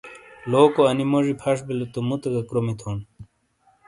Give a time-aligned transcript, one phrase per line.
[0.51, 2.97] لوکو انی موجی پھش بیلے تو مُوتے گہ کرومی تھون۔